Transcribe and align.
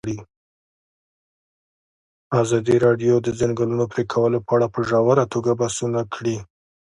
ازادي 2.41 2.75
راډیو 2.85 3.13
د 3.21 3.21
د 3.25 3.27
ځنګلونو 3.39 3.85
پرېکول 3.93 4.33
په 4.45 4.51
اړه 4.55 4.67
په 4.73 4.79
ژوره 4.89 5.23
توګه 5.33 5.51
بحثونه 5.59 6.01
کړي. 6.13 6.37